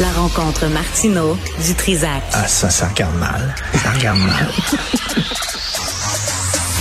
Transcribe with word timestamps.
La 0.00 0.10
rencontre 0.10 0.66
Martino 0.66 1.38
du 1.64 1.74
Trizac. 1.76 2.22
Ah, 2.32 2.48
ça, 2.48 2.68
ça 2.68 2.88
regarde 2.88 3.16
mal. 3.16 3.54
Ça 3.80 3.92
regarde 3.92 4.18
mal. 4.18 4.48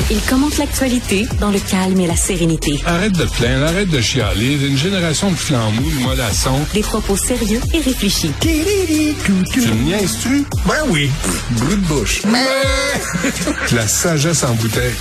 Il 0.10 0.20
commente 0.22 0.58
l'actualité 0.58 1.28
dans 1.40 1.52
le 1.52 1.60
calme 1.60 2.00
et 2.00 2.08
la 2.08 2.16
sérénité. 2.16 2.82
Arrête 2.88 3.12
de 3.12 3.26
plaindre, 3.26 3.68
arrête 3.68 3.90
de 3.90 4.02
chialer. 4.02 4.54
Une 4.68 4.78
génération 4.78 5.30
de 5.30 5.36
flambous, 5.36 5.92
de 5.92 6.00
mollassons. 6.04 6.60
Des 6.74 6.82
propos 6.82 7.16
sérieux 7.16 7.62
et 7.74 7.82
réfléchis. 7.82 8.32
Tu 8.42 8.48
me 8.50 9.84
niaises-tu? 9.84 10.46
Ben 10.66 10.84
oui. 10.88 11.12
Brut 11.52 11.82
de 11.82 11.86
bouche. 11.86 12.22
La 13.74 13.88
sagesse 13.88 14.44
en 14.44 14.56
bouteille. 14.56 14.96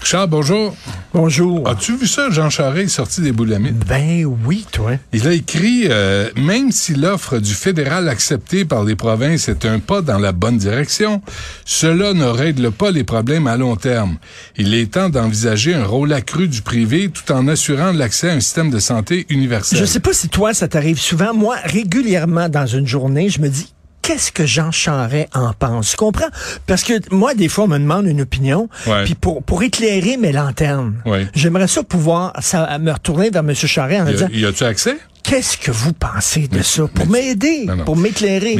Richard, 0.00 0.28
bonjour. 0.28 0.76
Bonjour. 1.14 1.66
As-tu 1.66 1.96
vu 1.96 2.06
ça? 2.06 2.28
Jean 2.30 2.50
Charest 2.50 2.84
est 2.84 2.88
sorti 2.88 3.22
des 3.22 3.32
boulamites? 3.32 3.78
Ben 3.86 4.26
oui, 4.44 4.66
toi. 4.70 4.92
Il 5.14 5.26
a 5.26 5.32
écrit, 5.32 5.84
euh, 5.88 6.28
même 6.36 6.70
si 6.70 6.94
l'offre 6.94 7.38
du 7.38 7.54
fédéral 7.54 8.10
acceptée 8.10 8.66
par 8.66 8.84
les 8.84 8.94
provinces 8.94 9.48
est 9.48 9.64
un 9.64 9.78
pas 9.78 10.02
dans 10.02 10.18
la 10.18 10.32
bonne 10.32 10.58
direction, 10.58 11.22
cela 11.64 12.12
ne 12.12 12.26
règle 12.26 12.70
pas 12.70 12.90
les 12.90 13.04
problèmes 13.04 13.46
à 13.46 13.56
long 13.56 13.76
terme. 13.76 14.18
Il 14.58 14.74
est 14.74 14.92
temps 14.92 15.08
d'envisager 15.08 15.74
un 15.74 15.86
rôle 15.86 16.12
accru 16.12 16.46
du 16.46 16.60
privé 16.60 17.08
tout 17.08 17.32
en 17.32 17.48
assurant 17.48 17.92
l'accès 17.92 18.28
à 18.28 18.34
un 18.34 18.40
système 18.40 18.70
de 18.70 18.78
santé 18.78 19.24
universel. 19.30 19.78
Je 19.78 19.86
sais 19.86 20.00
pas 20.00 20.12
si 20.12 20.28
toi, 20.28 20.52
ça 20.52 20.68
t'arrive 20.68 21.00
souvent. 21.00 21.32
Moi, 21.32 21.56
régulièrement, 21.64 22.50
dans 22.50 22.66
une 22.66 22.86
journée, 22.86 23.30
je 23.30 23.40
me 23.40 23.48
dis, 23.48 23.72
qu'est-ce 24.08 24.32
que 24.32 24.46
Jean 24.46 24.70
Charest 24.70 25.28
en 25.36 25.52
pense? 25.52 25.90
Tu 25.90 25.96
comprends? 25.98 26.28
Parce 26.66 26.82
que 26.82 26.94
moi, 27.14 27.34
des 27.34 27.48
fois, 27.48 27.64
on 27.64 27.68
me 27.68 27.78
demande 27.78 28.06
une 28.06 28.22
opinion, 28.22 28.70
puis 29.04 29.14
pour, 29.14 29.42
pour 29.42 29.62
éclairer 29.62 30.16
mes 30.16 30.32
lanternes, 30.32 30.94
Ouais. 31.04 31.26
j'aimerais 31.34 31.68
ça 31.68 31.82
pouvoir 31.82 32.32
ça, 32.40 32.78
me 32.78 32.90
retourner 32.90 33.28
vers 33.28 33.42
M. 33.42 33.54
Charest 33.54 34.00
en 34.02 34.06
Y, 34.06 34.12
disant, 34.12 34.28
y 34.32 34.46
a-tu 34.46 34.64
accès? 34.64 34.96
Qu'est-ce 35.22 35.58
que 35.58 35.70
vous 35.70 35.92
pensez 35.92 36.48
de 36.48 36.62
ça? 36.62 36.86
Pour 36.88 37.06
m'aider, 37.06 37.66
pour 37.84 37.96
m'éclairer. 37.98 38.56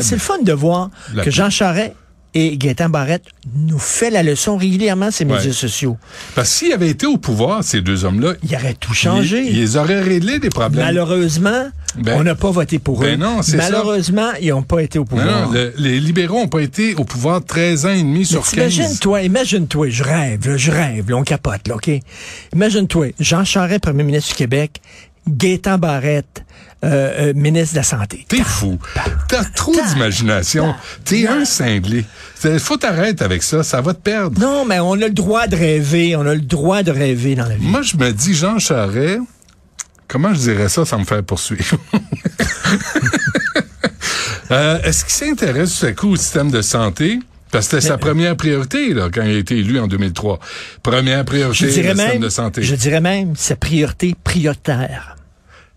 C'est 0.00 0.14
le 0.14 0.20
fun 0.20 0.38
de 0.42 0.52
voir 0.52 0.90
que 1.24 1.30
Jean 1.30 1.50
Charest 1.50 1.92
et 2.34 2.56
Gaétan 2.56 2.88
Barrette 2.88 3.24
nous 3.56 3.78
fait 3.78 4.10
la 4.10 4.22
leçon 4.22 4.56
régulièrement 4.56 5.10
Ouais. 5.20 5.24
médias 5.24 5.52
sociaux. 5.52 5.96
Parce 6.34 6.50
que 6.50 6.54
s'ils 6.56 6.72
avaient 6.72 6.88
été 6.88 7.06
au 7.06 7.16
pouvoir, 7.16 7.62
ces 7.62 7.80
deux 7.80 8.04
hommes-là, 8.04 8.34
Il 8.42 8.54
aurait 8.56 8.74
tout 8.74 8.92
changé. 8.94 9.42
ils, 9.46 9.58
ils 9.58 9.78
auraient 9.78 10.02
réglé 10.02 10.38
des 10.38 10.48
problèmes. 10.50 10.84
Malheureusement, 10.84 11.68
Ben- 11.96 12.16
on 12.18 12.24
n'a 12.24 12.34
pas 12.34 12.50
voté 12.50 12.78
pour 12.78 13.00
Ben 13.00 13.14
eux. 13.14 13.16
non, 13.16 13.42
c'est 13.42 13.52
ça. 13.58 13.64
Malheureusement, 13.70 14.30
ils 14.40 14.48
n'ont 14.48 14.62
pas 14.62 14.80
été 14.82 14.98
au 14.98 15.04
pouvoir. 15.04 15.46
non, 15.46 15.52
le- 15.52 15.72
les 15.78 16.00
libéraux 16.00 16.38
n'ont 16.40 16.48
pas 16.48 16.60
été 16.62 16.94
au 16.96 17.04
pouvoir 17.04 17.44
13 17.44 17.86
ans 17.86 17.90
et 17.90 18.02
demi 18.02 18.20
Mais 18.20 18.24
sur 18.24 18.40
15. 18.42 18.50
T'imagines-toi, 18.50 19.22
imagine-toi, 19.22 19.88
je 19.90 20.02
rêve, 20.02 20.48
là, 20.48 20.56
je 20.56 20.70
rêve, 20.72 21.10
là, 21.10 21.16
on 21.16 21.22
capote, 21.22 21.68
là, 21.68 21.76
OK? 21.76 21.90
Imagine-toi, 22.54 23.12
Jean 23.20 23.44
Charest, 23.44 23.80
premier 23.80 24.02
ministre 24.02 24.30
du 24.30 24.36
Québec, 24.36 24.80
Gaétan 25.28 25.78
Barrette, 25.78 26.43
euh, 26.84 27.28
euh, 27.30 27.32
ministre 27.34 27.74
de 27.74 27.78
la 27.78 27.82
Santé. 27.82 28.26
T'es 28.28 28.42
fou. 28.42 28.78
T'as 29.28 29.44
trop 29.44 29.72
d'imagination. 29.72 30.74
T'es 31.04 31.26
un 31.26 31.44
cinglé. 31.44 32.04
Faut 32.58 32.76
t'arrêter 32.76 33.24
avec 33.24 33.42
ça. 33.42 33.62
Ça 33.62 33.80
va 33.80 33.94
te 33.94 34.00
perdre. 34.00 34.38
Non, 34.40 34.64
mais 34.64 34.78
on 34.80 34.92
a 34.92 34.96
le 35.06 35.10
droit 35.10 35.46
de 35.46 35.56
rêver, 35.56 36.14
on 36.16 36.26
a 36.26 36.34
le 36.34 36.40
droit 36.40 36.82
de 36.82 36.90
rêver 36.90 37.34
dans 37.34 37.46
la 37.48 37.56
vie. 37.56 37.66
Moi, 37.66 37.82
je 37.82 37.96
me 37.96 38.12
dis, 38.12 38.34
Jean 38.34 38.58
Charest, 38.58 39.20
comment 40.08 40.34
je 40.34 40.40
dirais 40.40 40.68
ça 40.68 40.84
sans 40.84 40.98
me 40.98 41.04
faire 41.04 41.22
poursuivre? 41.22 41.78
Euh, 44.50 44.78
Est-ce 44.82 45.04
qu'il 45.06 45.14
s'intéresse 45.14 45.78
tout 45.80 45.86
à 45.86 45.92
coup 45.92 46.08
au 46.10 46.16
système 46.16 46.50
de 46.50 46.60
santé? 46.60 47.18
Parce 47.50 47.66
que 47.66 47.76
c'était 47.80 47.88
sa 47.88 47.98
première 47.98 48.36
priorité, 48.36 48.92
là, 48.92 49.08
quand 49.12 49.22
il 49.22 49.36
a 49.36 49.38
été 49.38 49.56
élu 49.56 49.78
en 49.78 49.86
2003. 49.86 50.38
Première 50.82 51.24
priorité, 51.24 51.64
le 51.64 51.70
système 51.72 51.96
même, 51.96 52.20
de 52.20 52.28
santé. 52.28 52.62
je 52.62 52.74
dirais 52.74 53.00
même, 53.00 53.34
sa 53.36 53.56
priorité 53.56 54.14
prioritaire. 54.22 55.16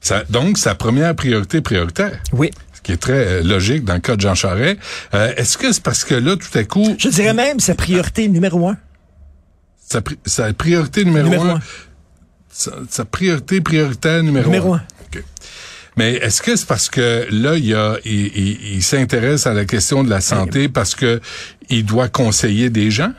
Ça- 0.02 0.23
donc, 0.30 0.58
sa 0.58 0.76
première 0.76 1.16
priorité 1.16 1.62
prioritaire. 1.62 2.20
Oui. 2.34 2.52
Ce 2.73 2.81
qui 2.81 2.92
est 2.92 2.98
très 2.98 3.14
euh, 3.28 3.44
logique 3.44 3.84
dans 3.84 3.95
le 3.95 4.00
cas 4.00 4.16
de 4.16 4.22
Jean 4.22 4.36
Charest. 4.36 4.78
Euh, 5.14 5.34
Est-ce 5.36 5.58
que 5.58 5.72
c'est 5.72 5.84
parce 5.84 6.04
que 6.04 6.16
là, 6.16 6.36
tout 6.38 6.56
à 6.58 6.64
coup, 6.64 6.95
Je 6.98 7.09
dirais 7.09 7.34
même 7.34 7.59
sa 7.59 7.76
priorité 7.76 8.27
numéro 8.27 8.67
un. 8.67 8.77
sa, 9.86 10.02
pri- 10.02 10.17
sa 10.26 10.54
priorité 10.54 11.04
numéro, 11.04 11.26
Numéro 11.26 11.45
un, 11.45 11.55
un. 11.55 11.61
Sa, 12.49 12.71
sa 12.89 13.05
priorité 13.05 13.61
prioritaire 13.61 14.23
numéro, 14.23 14.45
Numéro 14.45 14.73
un. 14.76 14.83
OK. 15.14 15.23
Mais 15.98 16.14
est-ce 16.14 16.42
que 16.44 16.55
c'est 16.55 16.67
parce 16.67 16.89
que 16.89 17.27
là, 17.32 17.55
il, 17.55 17.66
y 17.66 17.73
a, 17.73 17.98
il, 18.05 18.27
il- 18.38 18.73
il 18.76 18.83
s'intéresse 18.83 19.48
à 19.48 19.54
la 19.54 19.66
question 19.66 20.04
de 20.04 20.10
la 20.10 20.21
santé 20.21 20.70
parce 20.70 20.94
que 20.95 21.20
il 21.70 21.83
doit 21.86 22.08
conseiller 22.08 22.70
des 22.70 22.92
gens? 22.92 23.11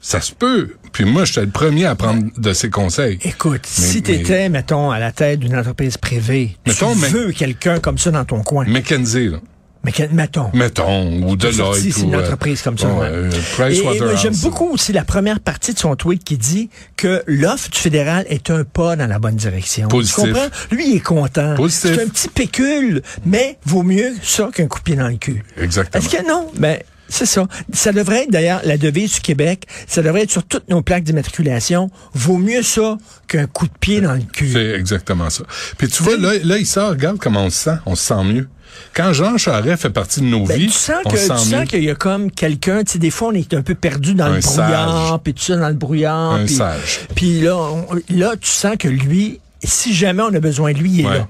Ça 0.00 0.20
se 0.20 0.32
peut. 0.32 0.70
Puis 0.92 1.04
moi, 1.04 1.24
j'étais 1.26 1.42
le 1.42 1.50
premier 1.50 1.84
à 1.84 1.94
prendre 1.94 2.24
de 2.38 2.52
ses 2.54 2.70
conseils. 2.70 3.18
Écoute, 3.22 3.62
Mais- 3.78 3.84
si 3.86 4.02
tu 4.02 4.12
étais, 4.12 4.48
mettons, 4.48 4.90
à 4.90 4.98
la 4.98 5.12
tête 5.12 5.40
d'une 5.40 5.54
entreprise 5.56 5.96
privée, 5.98 6.56
Mettons, 6.66 6.94
tu 6.94 7.00
mais- 7.00 7.08
veux 7.08 7.32
quelqu'un 7.32 7.78
comme 7.80 7.98
ça 7.98 8.10
dans 8.10 8.24
ton 8.24 8.42
coin. 8.42 8.64
McKenzie, 8.66 9.28
là. 9.28 9.38
Mais 9.82 9.92
mettons. 10.12 10.50
Mettons, 10.52 11.10
ou 11.26 11.36
Deloitte. 11.36 11.54
sorti, 11.56 11.90
c'est 11.92 12.02
une 12.02 12.14
euh, 12.14 12.20
entreprise 12.20 12.60
comme 12.60 12.76
ça, 12.76 12.86
bon, 12.86 13.00
ouais. 13.00 13.06
euh, 13.10 13.30
Et, 13.70 13.78
et 13.78 14.16
j'aime 14.18 14.36
beaucoup 14.42 14.68
aussi 14.68 14.92
la 14.92 15.04
première 15.06 15.40
partie 15.40 15.72
de 15.72 15.78
son 15.78 15.96
tweet 15.96 16.22
qui 16.22 16.36
dit 16.36 16.68
que 16.98 17.22
l'offre 17.26 17.70
du 17.70 17.78
fédéral 17.78 18.26
est 18.28 18.50
un 18.50 18.64
pas 18.64 18.94
dans 18.96 19.06
la 19.06 19.18
bonne 19.18 19.36
direction. 19.36 19.88
Positif. 19.88 20.16
Tu 20.24 20.32
comprends? 20.32 20.48
Lui, 20.70 20.90
il 20.90 20.96
est 20.96 21.00
content. 21.00 21.56
C'est 21.70 21.98
un 22.02 22.08
petit 22.08 22.28
pécule, 22.28 23.00
mais 23.24 23.58
vaut 23.64 23.82
mieux 23.82 24.12
ça 24.22 24.50
qu'un 24.54 24.66
coup 24.66 24.80
de 24.80 24.84
pied 24.84 24.96
dans 24.96 25.08
le 25.08 25.16
cul. 25.16 25.42
Exactement. 25.58 26.04
Est-ce 26.04 26.14
que 26.14 26.28
non? 26.28 26.48
Ben, 26.58 26.78
c'est 27.10 27.26
ça. 27.26 27.46
Ça 27.72 27.92
devrait 27.92 28.22
être 28.24 28.30
d'ailleurs 28.30 28.60
la 28.64 28.78
devise 28.78 29.14
du 29.14 29.20
Québec. 29.20 29.66
Ça 29.86 30.02
devrait 30.02 30.22
être 30.22 30.30
sur 30.30 30.44
toutes 30.44 30.68
nos 30.68 30.80
plaques 30.82 31.04
d'immatriculation. 31.04 31.90
Vaut 32.14 32.38
mieux 32.38 32.62
ça 32.62 32.96
qu'un 33.28 33.46
coup 33.46 33.66
de 33.66 33.72
pied 33.78 34.00
dans 34.00 34.14
le 34.14 34.22
cul. 34.22 34.50
C'est 34.52 34.70
exactement 34.70 35.28
ça. 35.30 35.44
Puis 35.76 35.88
tu 35.88 36.02
vois, 36.02 36.16
là, 36.16 36.32
là, 36.42 36.58
il 36.58 36.66
sort, 36.66 36.90
regarde 36.90 37.18
comment 37.18 37.44
on 37.44 37.50
se 37.50 37.58
sent. 37.64 37.76
On 37.86 37.94
se 37.94 38.04
sent 38.04 38.24
mieux. 38.24 38.48
Quand 38.94 39.12
Jean 39.12 39.36
Charest 39.36 39.82
fait 39.82 39.90
partie 39.90 40.20
de 40.20 40.26
nos 40.26 40.44
Ben, 40.46 40.56
vies, 40.56 40.66
tu 40.68 40.72
sens 40.72 40.96
on 41.04 41.10
que 41.10 41.16
se 41.16 41.22
tu 41.24 41.28
sent 41.38 41.50
sens 41.50 41.68
qu'il 41.68 41.82
y 41.82 41.90
a 41.90 41.94
comme 41.96 42.30
quelqu'un, 42.30 42.84
tu 42.84 42.92
sais, 42.92 42.98
des 42.98 43.10
fois 43.10 43.28
on 43.28 43.32
est 43.34 43.52
un 43.52 43.62
peu 43.62 43.74
perdu 43.74 44.14
dans 44.14 44.26
Un 44.26 44.36
le 44.36 44.40
brouillard, 44.40 45.20
puis 45.22 45.34
tout 45.34 45.42
ça 45.42 45.56
dans 45.56 45.68
le 45.68 45.74
brouillard. 45.74 46.32
Un 46.34 46.44
puis- 46.46 46.54
sage. 46.54 47.00
Puis 47.16 47.40
là, 47.40 47.56
on- 47.56 47.86
là, 48.10 48.34
tu 48.40 48.48
sens 48.48 48.76
que 48.78 48.86
lui, 48.88 49.40
si 49.62 49.92
jamais 49.92 50.22
on 50.22 50.32
a 50.32 50.40
besoin 50.40 50.72
de 50.72 50.78
lui, 50.78 50.90
il 50.90 51.00
est 51.00 51.04
Ouais. 51.06 51.18
Là. 51.18 51.28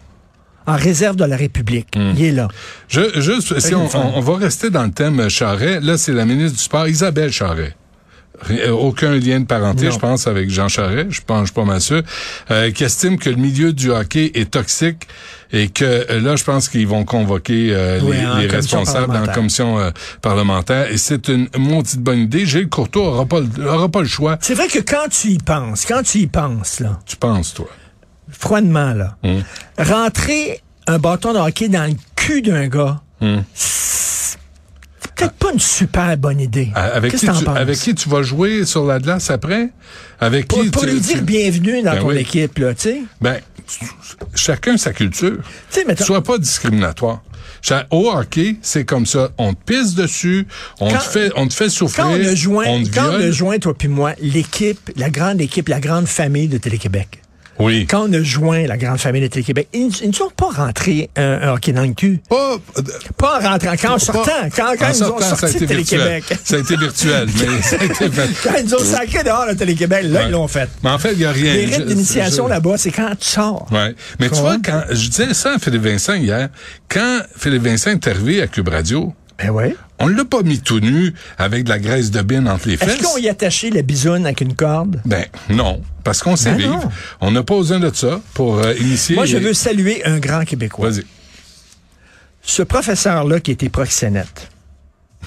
En 0.70 0.76
réserve 0.76 1.16
de 1.16 1.24
la 1.24 1.36
République. 1.36 1.88
Il 1.96 2.22
est 2.24 2.32
là. 2.32 2.48
Je, 2.88 3.20
juste, 3.20 3.58
si 3.60 3.74
on, 3.74 3.88
fun. 3.88 4.12
on- 4.14 4.18
on 4.18 4.20
va 4.20 4.36
rester 4.36 4.70
dans 4.70 4.84
le 4.84 4.90
thème 4.92 5.28
Charret, 5.28 5.80
là, 5.80 5.96
c'est 5.98 6.12
la 6.12 6.24
ministre 6.24 6.56
du 6.58 6.62
Sport, 6.62 6.86
Isabelle 6.88 7.32
Charret. 7.32 7.74
Euh, 8.50 8.70
Aucun 8.70 9.12
lien 9.16 9.40
de 9.40 9.44
parenté, 9.44 9.86
Non. 9.86 9.90
je 9.90 9.98
pense, 9.98 10.26
avec 10.26 10.48
Jean 10.48 10.68
Charret. 10.68 11.06
Je 11.10 11.20
pense, 11.26 11.40
je 11.40 11.44
suis 11.46 11.54
pas 11.54 11.64
mal 11.64 11.80
sûr. 11.80 12.02
Euh, 12.50 12.70
qui 12.70 12.84
estime 12.84 13.18
que 13.18 13.28
le 13.28 13.36
milieu 13.36 13.72
du 13.74 13.90
hockey 13.90 14.30
est 14.34 14.50
toxique 14.50 15.06
et 15.52 15.68
que 15.68 15.84
euh, 15.84 16.20
là, 16.22 16.36
je 16.36 16.44
pense 16.44 16.68
qu'ils 16.70 16.86
vont 16.86 17.04
convoquer 17.04 17.70
euh, 17.74 18.00
Oui, 18.02 18.16
les, 18.38 18.46
responsables 18.46 19.12
dans 19.12 19.20
la 19.26 19.32
commission 19.34 19.78
euh, 19.78 19.90
parlementaire. 20.22 20.90
Et 20.90 20.96
c'est 20.96 21.28
une 21.28 21.48
maudite 21.58 22.00
bonne 22.00 22.20
idée. 22.20 22.46
Gilles 22.46 22.68
Courtois 22.70 23.08
aura 23.08 23.26
pas, 23.26 23.40
le- 23.40 23.68
aura 23.68 23.88
pas 23.90 24.00
le 24.00 24.08
choix. 24.08 24.38
C'est 24.40 24.54
vrai 24.54 24.68
que 24.68 24.78
quand 24.78 25.08
tu 25.10 25.28
y 25.32 25.38
penses, 25.38 25.84
quand 25.84 26.02
tu 26.02 26.18
y 26.18 26.26
penses, 26.26 26.80
là, 26.80 26.98
Tu 27.04 27.16
penses, 27.16 27.52
toi? 27.52 27.68
Froidement, 28.32 28.92
là, 28.94 29.16
Hum. 29.24 29.42
rentrer 29.78 30.60
un 30.86 30.98
bâton 30.98 31.32
de 31.32 31.38
hockey 31.38 31.68
dans 31.68 31.86
le 31.86 31.94
cul 32.16 32.42
d'un 32.42 32.68
gars, 32.68 33.00
Hum. 33.20 33.42
c'est 33.54 34.38
peut-être 35.14 35.34
pas 35.34 35.52
une 35.52 35.60
super 35.60 36.16
bonne 36.16 36.40
idée. 36.40 36.70
À- 36.74 36.84
Avec 36.86 37.12
Qu'est-ce 37.12 37.20
qui, 37.22 37.26
que 37.26 37.32
t'en 37.32 37.38
tu, 37.38 37.44
penses? 37.44 37.56
avec 37.58 37.78
qui 37.78 37.94
tu 37.94 38.08
vas 38.08 38.22
jouer 38.22 38.64
sur 38.64 38.84
la 38.86 38.98
glace 38.98 39.30
après? 39.30 39.70
Avec 40.20 40.48
Pour, 40.48 40.62
qui 40.62 40.70
pour 40.70 40.82
tu, 40.82 40.90
lui 40.90 41.00
tu- 41.00 41.14
dire 41.14 41.22
bienvenue 41.22 41.82
dans 41.82 41.92
Ben 41.92 42.00
ton 42.00 42.08
oui. 42.08 42.18
équipe, 42.18 42.58
là, 42.58 42.74
tu 42.74 42.82
sais. 42.82 43.02
Ben, 43.20 43.40
chacun 44.34 44.76
sa 44.76 44.92
culture. 44.92 45.38
Tu 45.70 45.80
sais, 45.80 45.84
mettons- 45.84 46.04
Sois 46.04 46.22
pas 46.22 46.38
discriminatoire. 46.38 47.22
Au 47.90 48.10
hockey, 48.10 48.56
c'est 48.62 48.86
comme 48.86 49.04
ça. 49.04 49.30
On 49.36 49.52
te 49.52 49.58
pisse 49.66 49.94
dessus, 49.94 50.46
on 50.80 50.90
Quand- 50.90 50.96
te 50.98 51.02
fait, 51.02 51.30
on 51.36 51.46
te 51.46 51.52
fait 51.52 51.68
souffrir, 51.68 52.04
Quand 52.04 52.10
on 52.12 52.24
a 52.24 52.34
joint, 52.34 52.64
on 52.66 52.82
te 52.82 52.88
quand 52.88 53.10
on 53.10 53.14
a 53.14 53.18
viole. 53.18 53.32
joint, 53.32 53.58
toi 53.58 53.74
puis 53.76 53.88
moi, 53.88 54.14
l'équipe, 54.20 54.90
la 54.96 55.10
grande 55.10 55.40
équipe, 55.42 55.68
la 55.68 55.78
grande 55.78 56.06
famille 56.06 56.48
de 56.48 56.56
Télé-Québec. 56.56 57.20
Oui. 57.60 57.86
Quand 57.86 58.08
on 58.08 58.12
a 58.12 58.22
joint 58.22 58.66
la 58.66 58.76
grande 58.76 58.98
famille 58.98 59.22
de 59.22 59.26
Télé-Québec, 59.28 59.68
ils 59.72 59.86
ne 59.86 60.06
nous 60.06 60.22
ont 60.22 60.30
pas 60.30 60.48
rentré 60.48 61.10
un, 61.16 61.40
un 61.42 61.52
hockey 61.54 61.72
dans 61.72 61.82
le 61.82 61.92
cul. 61.92 62.20
Pas, 62.28 62.56
Pas 63.16 63.38
en 63.40 63.48
rentrant, 63.50 63.74
quand 63.80 63.94
en 63.94 63.98
sortant, 63.98 64.30
quand, 64.54 64.72
quand 64.78 64.86
en 64.86 64.92
ils 64.92 64.98
nous 65.00 65.02
ont 65.02 65.18
sortant, 65.18 65.32
a 65.32 65.36
sorti 65.36 65.60
de. 65.60 65.66
Télé-Québec. 65.66 66.24
Ça 66.44 66.56
a 66.56 66.58
été 66.58 66.76
virtuel, 66.76 67.28
mais 67.38 67.62
ça 67.62 67.76
a 67.80 67.84
été 67.84 68.08
fait. 68.10 68.28
Quand 68.42 68.54
ils 68.64 68.74
ont 68.74 68.78
sacré 68.84 69.22
dehors 69.22 69.46
de 69.48 69.54
Télé-Québec, 69.54 70.04
là, 70.04 70.20
Ouais. 70.20 70.26
ils 70.28 70.32
l'ont 70.32 70.48
fait. 70.48 70.68
Mais 70.82 70.90
en 70.90 70.98
fait, 70.98 71.12
il 71.12 71.18
n'y 71.18 71.24
a 71.24 71.32
rien. 71.32 71.54
Les 71.54 71.64
rites 71.66 71.86
d'initiation 71.86 72.44
je- 72.46 72.50
là-bas, 72.50 72.76
c'est 72.78 72.90
quand 72.90 73.10
tu 73.18 73.26
sors. 73.28 73.66
Ouais. 73.70 73.94
Mais 74.18 74.28
tu 74.30 74.36
vois, 74.40 74.56
quand 74.64 74.82
je 74.90 75.08
disais 75.08 75.34
ça 75.34 75.54
à 75.54 75.58
Philippe 75.58 75.82
Vincent 75.82 76.14
hier, 76.14 76.48
quand 76.88 77.20
Philippe 77.36 77.62
Vincent 77.64 77.90
est 77.90 78.06
arrivé 78.08 78.42
à 78.42 78.46
Cube 78.46 78.68
Radio, 78.68 79.14
Ben 79.38 79.50
ouais. 79.50 79.74
On 80.00 80.08
l'a 80.08 80.24
pas 80.24 80.42
mis 80.42 80.60
tout 80.60 80.80
nu 80.80 81.14
avec 81.38 81.64
de 81.64 81.68
la 81.68 81.78
graisse 81.78 82.10
de 82.10 82.20
bine 82.22 82.48
entre 82.48 82.68
les 82.68 82.76
fesses. 82.76 82.94
Est-ce 82.96 83.02
qu'on 83.02 83.18
y 83.18 83.28
attachait 83.28 83.70
la 83.70 83.82
bisoune 83.82 84.24
avec 84.26 84.40
une 84.40 84.54
corde? 84.54 85.00
Ben 85.04 85.24
non, 85.48 85.82
parce 86.04 86.20
qu'on 86.22 86.36
sait 86.36 86.50
Ben 86.52 86.58
vivre. 86.58 86.74
non. 86.82 86.90
On 87.20 87.30
n'a 87.30 87.42
pas 87.42 87.56
besoin 87.56 87.78
de 87.80 87.94
ça 87.94 88.20
pour 88.34 88.58
euh, 88.58 88.74
initier. 88.74 89.14
Moi, 89.14 89.26
je 89.26 89.36
et- 89.36 89.40
veux 89.40 89.54
saluer 89.54 90.04
un 90.04 90.18
grand 90.18 90.44
Québécois. 90.44 90.90
Vas-y. 90.90 91.04
Ce 92.42 92.62
professeur-là 92.62 93.40
qui 93.40 93.50
était 93.50 93.68
proxénète. 93.68 94.48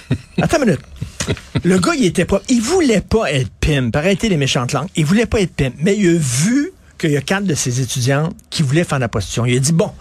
Attends 0.42 0.58
une 0.58 0.66
minute. 0.66 0.81
Le 1.64 1.80
gars, 1.80 1.94
il 1.96 2.06
était 2.06 2.25
pas. 2.25 2.42
Il 2.50 2.62
voulait 2.62 3.02
pas 3.02 3.31
être 3.31 3.50
pimp. 3.62 3.96
Arrêtez 3.96 4.28
les 4.30 4.38
méchantes 4.38 4.74
langues. 4.74 4.90
Il 4.96 5.06
voulait 5.06 5.25
pas 5.28 5.40
être 5.40 5.54
pimp. 5.56 5.74
Mais 5.78 5.96
il 5.98 6.08
a 6.16 6.20
vu 6.20 6.72
qu'il 6.98 7.12
y 7.12 7.18
a 7.18 7.22
quatre 7.22 7.46
de 7.46 7.54
ses 7.56 7.80
étudiantes 7.80 8.36
qui 8.50 8.64
voulaient 8.64 8.84
faire 8.84 9.00
la 9.00 9.08
position. 9.08 9.46
Il 9.46 9.56
a 9.56 9.60
dit 9.60 9.72
bon, 9.72 9.92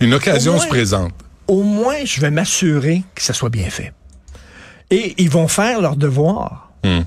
Une 0.00 0.12
occasion 0.12 0.54
moins- 0.54 0.62
se 0.62 0.68
présente. 0.68 1.12
Au 1.46 1.62
moins, 1.62 2.04
je 2.04 2.20
vais 2.20 2.30
m'assurer 2.30 3.02
que 3.14 3.22
ça 3.22 3.32
soit 3.32 3.48
bien 3.48 3.70
fait. 3.70 3.92
Et 4.90 5.14
ils 5.18 5.30
vont 5.30 5.48
faire 5.48 5.80
leur 5.80 5.96
devoir. 5.96 6.70
Hmm. 6.84 7.00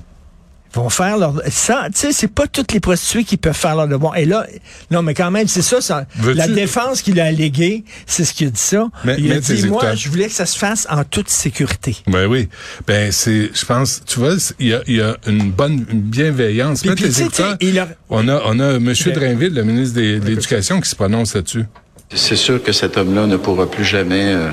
Ils 0.76 0.80
vont 0.80 0.90
faire 0.90 1.18
leur 1.18 1.34
ça, 1.50 1.86
tu 1.94 2.00
sais, 2.00 2.12
c'est 2.12 2.26
pas 2.26 2.48
toutes 2.48 2.72
les 2.72 2.80
prostituées 2.80 3.22
qui 3.22 3.36
peuvent 3.36 3.54
faire 3.54 3.76
leur 3.76 3.86
devoir. 3.86 4.16
Et 4.16 4.24
là, 4.24 4.44
non, 4.90 5.02
mais 5.02 5.14
quand 5.14 5.30
même, 5.30 5.46
c'est 5.46 5.62
ça, 5.62 5.80
ça 5.80 6.04
la 6.34 6.48
défense 6.48 7.00
qu'il 7.00 7.20
a 7.20 7.26
alléguée, 7.26 7.84
c'est 8.06 8.24
ce 8.24 8.34
qu'il 8.34 8.48
a 8.48 8.50
dit 8.50 8.60
ça. 8.60 8.88
Mais- 9.04 9.14
il 9.18 9.30
a 9.30 9.34
mais 9.36 9.40
dit, 9.40 9.68
moi, 9.68 9.94
je 9.94 10.08
voulais 10.08 10.26
que 10.26 10.32
ça 10.32 10.46
se 10.46 10.58
fasse 10.58 10.88
en 10.90 11.04
toute 11.04 11.28
sécurité. 11.30 11.96
Ben 12.08 12.26
oui. 12.26 12.48
Ben 12.88 13.12
c'est, 13.12 13.50
je 13.54 13.64
pense, 13.66 14.00
tu 14.04 14.18
vois, 14.18 14.34
il 14.58 14.66
y 14.66 14.74
a, 14.74 14.82
il 14.88 14.96
y 14.96 15.00
a 15.00 15.16
une 15.28 15.52
bonne 15.52 15.86
une 15.92 16.00
bienveillance. 16.00 16.80
Puis- 16.80 16.90
puis, 16.90 17.68
il 17.68 17.78
a- 17.78 17.88
On 18.10 18.26
a, 18.26 18.42
on 18.46 18.58
a 18.58 18.72
M. 18.74 18.92
Ben- 19.04 19.12
Drainville, 19.14 19.54
le 19.54 19.62
ministre 19.62 19.94
de 20.00 20.18
l'Éducation, 20.24 20.80
qui 20.80 20.88
se 20.90 20.96
prononce 20.96 21.34
là-dessus. 21.36 21.66
C'est 22.12 22.34
sûr 22.36 22.60
que 22.60 22.72
cet 22.72 22.96
homme-là 22.96 23.28
ne 23.28 23.36
pourra 23.36 23.70
plus 23.70 23.84
jamais 23.84 24.32
euh, 24.34 24.50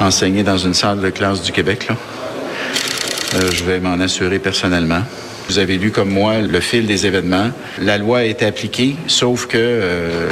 enseigner 0.00 0.44
dans 0.44 0.56
une 0.58 0.72
salle 0.74 1.00
de 1.02 1.10
classe 1.10 1.42
du 1.42 1.52
Québec. 1.52 1.88
Là. 1.90 1.96
Euh, 3.36 3.50
je 3.52 3.64
vais 3.64 3.80
m'en 3.80 4.00
assurer 4.00 4.38
personnellement. 4.38 5.02
Vous 5.48 5.58
avez 5.58 5.76
lu 5.76 5.90
comme 5.90 6.08
moi 6.08 6.38
le 6.38 6.60
fil 6.60 6.86
des 6.86 7.06
événements. 7.06 7.50
La 7.80 7.98
loi 7.98 8.18
a 8.18 8.24
été 8.24 8.46
appliquée, 8.46 8.96
sauf 9.08 9.46
que 9.46 9.58
euh, 9.58 10.28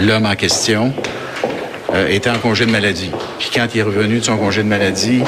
l'homme 0.00 0.26
en 0.26 0.36
question 0.36 0.92
euh, 1.92 2.06
était 2.08 2.30
en 2.30 2.38
congé 2.38 2.66
de 2.66 2.70
maladie. 2.70 3.10
Puis 3.38 3.50
quand 3.52 3.66
il 3.74 3.80
est 3.80 3.82
revenu 3.82 4.20
de 4.20 4.24
son 4.24 4.36
congé 4.36 4.62
de 4.62 4.68
maladie, 4.68 5.22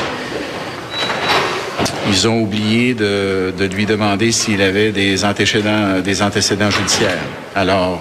ils 2.09 2.29
ont 2.29 2.41
oublié 2.41 2.95
de, 2.95 3.53
de 3.57 3.65
lui 3.65 3.85
demander 3.85 4.31
s'il 4.31 4.63
avait 4.63 4.93
des 4.93 5.25
antécédents, 5.25 6.01
des 6.01 6.23
antécédents 6.23 6.71
judiciaires. 6.71 7.19
Alors, 7.57 8.01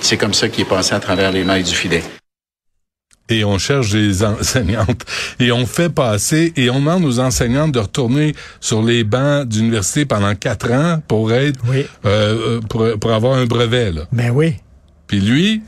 c'est 0.00 0.16
comme 0.16 0.34
ça 0.34 0.48
qu'il 0.48 0.62
est 0.62 0.68
passé 0.68 0.94
à 0.94 1.00
travers 1.00 1.30
les 1.30 1.44
mailles 1.44 1.62
du 1.62 1.74
filet. 1.74 2.02
Et 3.28 3.44
on 3.44 3.58
cherche 3.58 3.90
des 3.90 4.22
enseignantes. 4.22 5.04
Et 5.40 5.50
on 5.50 5.66
fait 5.66 5.88
passer, 5.88 6.52
et 6.56 6.70
on 6.70 6.78
demande 6.78 7.04
aux 7.04 7.18
enseignantes 7.18 7.72
de 7.72 7.80
retourner 7.80 8.34
sur 8.60 8.82
les 8.82 9.02
bancs 9.02 9.48
d'université 9.48 10.06
pendant 10.06 10.34
quatre 10.36 10.70
ans 10.72 11.02
pour 11.08 11.32
être, 11.32 11.58
Oui. 11.68 11.84
euh, 12.04 12.58
euh, 12.58 12.60
pour, 12.60 12.86
pour 13.00 13.12
avoir 13.12 13.36
un 13.36 13.46
brevet, 13.46 13.90
là. 13.90 14.02
Ben 14.12 14.30
oui. 14.30 14.54
Puis 15.08 15.20
lui, 15.20 15.62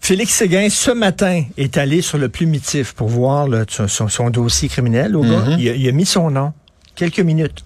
Félix 0.00 0.32
Séguin, 0.32 0.68
ce 0.70 0.90
matin, 0.90 1.44
est 1.56 1.76
allé 1.76 2.02
sur 2.02 2.18
le 2.18 2.28
plumitif 2.28 2.92
pour 2.94 3.08
voir 3.08 3.46
là, 3.48 3.64
son, 3.68 4.08
son- 4.08 4.30
dossier 4.30 4.68
criminel. 4.68 5.14
Au 5.14 5.22
gars, 5.22 5.56
il, 5.58 5.68
a, 5.68 5.74
il 5.74 5.88
a 5.88 5.92
mis 5.92 6.06
son 6.06 6.30
nom. 6.30 6.52
Quelques 6.96 7.20
minutes. 7.20 7.64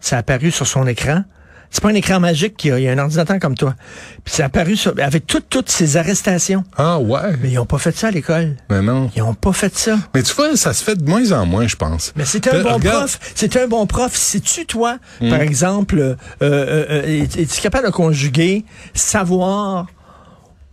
Ça 0.00 0.16
a 0.16 0.18
apparu 0.20 0.50
sur 0.50 0.66
son 0.66 0.86
écran. 0.86 1.24
C'est 1.72 1.82
pas 1.82 1.90
un 1.90 1.94
écran 1.94 2.18
magique 2.18 2.56
qu'il 2.56 2.70
y 2.70 2.72
a, 2.72 2.78
il 2.80 2.82
y 2.84 2.88
a 2.88 2.92
un 2.92 2.98
ordinateur 2.98 3.38
comme 3.38 3.54
toi. 3.54 3.76
Puis 4.24 4.42
a 4.42 4.46
apparu 4.46 4.74
sur, 4.76 4.92
avec 5.00 5.26
toutes, 5.28 5.48
toutes 5.48 5.70
ces 5.70 5.96
arrestations. 5.96 6.64
ah 6.76 6.98
ouais, 6.98 7.36
Mais 7.40 7.50
ils 7.52 7.58
ont 7.60 7.64
pas 7.66 7.78
fait 7.78 7.96
ça 7.96 8.08
à 8.08 8.10
l'école. 8.10 8.56
mais 8.68 8.82
non. 8.82 9.08
Ils 9.14 9.22
ont 9.22 9.34
pas 9.34 9.52
fait 9.52 9.72
ça. 9.78 9.96
Mais 10.12 10.24
tu 10.24 10.34
vois, 10.34 10.56
ça 10.56 10.72
se 10.74 10.82
fait 10.82 10.96
de 10.96 11.08
moins 11.08 11.30
en 11.30 11.46
moins, 11.46 11.68
je 11.68 11.76
pense. 11.76 12.12
Mais 12.16 12.24
c'est 12.24 12.48
un 12.48 12.56
Euh, 12.56 12.62
bon 12.64 12.74
regarde. 12.74 12.98
prof. 13.06 13.20
C'est 13.36 13.56
un 13.56 13.68
bon 13.68 13.86
prof. 13.86 14.12
Sais-tu, 14.16 14.66
toi, 14.66 14.98
Hmm. 15.20 15.30
par 15.30 15.40
exemple, 15.42 15.98
euh, 16.00 16.16
euh, 16.42 16.86
euh, 16.90 17.02
es- 17.06 17.40
es-tu 17.42 17.60
capable 17.60 17.86
de 17.86 17.92
conjuguer 17.92 18.64
savoir 18.92 19.86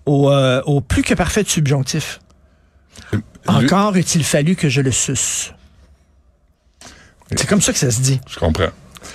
au, 0.08 0.32
au 0.66 0.82
plus 0.82 1.04
que 1.04 1.14
parfait 1.14 1.44
subjonctif? 1.48 2.20
Lui- 3.14 3.22
Encore 3.46 3.98
est-il 3.98 4.24
fallu 4.24 4.56
que 4.56 4.68
je 4.68 4.82
le 4.82 4.92
suce. 4.92 5.54
C'est 7.36 7.48
comme 7.48 7.62
ça 7.62 7.72
que 7.74 7.78
ça 7.80 7.92
se 7.92 8.00
dit. 8.02 8.20
Je 8.28 8.40
comprends. 8.40 8.70